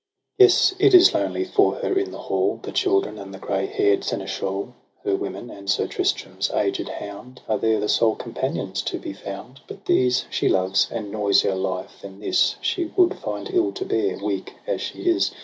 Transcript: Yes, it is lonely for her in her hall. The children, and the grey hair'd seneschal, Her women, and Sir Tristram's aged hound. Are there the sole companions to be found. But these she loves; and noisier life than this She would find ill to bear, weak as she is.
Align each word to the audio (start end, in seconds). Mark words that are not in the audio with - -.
Yes, 0.39 0.73
it 0.79 0.95
is 0.95 1.13
lonely 1.13 1.43
for 1.45 1.75
her 1.75 1.95
in 1.95 2.11
her 2.11 2.17
hall. 2.17 2.59
The 2.63 2.71
children, 2.71 3.19
and 3.19 3.31
the 3.31 3.37
grey 3.37 3.67
hair'd 3.67 4.03
seneschal, 4.03 4.73
Her 5.03 5.15
women, 5.15 5.51
and 5.51 5.69
Sir 5.69 5.85
Tristram's 5.85 6.49
aged 6.49 6.89
hound. 6.89 7.41
Are 7.47 7.59
there 7.59 7.79
the 7.79 7.87
sole 7.87 8.15
companions 8.15 8.81
to 8.81 8.97
be 8.97 9.13
found. 9.13 9.59
But 9.67 9.85
these 9.85 10.25
she 10.31 10.49
loves; 10.49 10.87
and 10.89 11.11
noisier 11.11 11.53
life 11.53 11.99
than 12.01 12.19
this 12.19 12.55
She 12.61 12.85
would 12.95 13.13
find 13.19 13.51
ill 13.53 13.71
to 13.73 13.85
bear, 13.85 14.17
weak 14.17 14.55
as 14.65 14.81
she 14.81 15.03
is. 15.03 15.33